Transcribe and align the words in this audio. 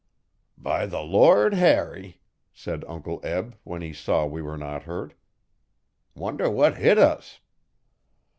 'By 0.57 0.87
the 0.87 1.01
Lord 1.01 1.53
Harry!' 1.53 2.19
said 2.55 2.83
Uncle 2.87 3.19
Eb, 3.23 3.55
when 3.63 3.83
he 3.83 3.93
saw 3.93 4.25
we 4.25 4.41
were 4.41 4.57
not 4.57 4.85
hurt. 4.85 5.13
'Wonder 6.15 6.49
what 6.49 6.77
hit 6.77 6.97
us.' 6.97 7.39